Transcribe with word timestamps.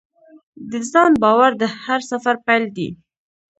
د 0.71 0.73
ځان 0.91 1.11
باور 1.23 1.51
د 1.61 1.63
هر 1.83 1.99
سفر 2.11 2.35
پیل 2.45 2.63
دی. 2.75 2.89